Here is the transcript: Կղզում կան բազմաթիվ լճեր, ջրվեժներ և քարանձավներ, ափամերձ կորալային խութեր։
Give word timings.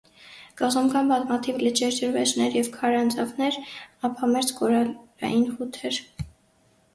Կղզում 0.59 0.87
կան 0.93 1.09
բազմաթիվ 1.11 1.59
լճեր, 1.65 1.91
ջրվեժներ 1.97 2.57
և 2.59 2.69
քարանձավներ, 2.77 3.59
ափամերձ 4.09 4.55
կորալային 4.63 5.47
խութեր։ 5.53 6.01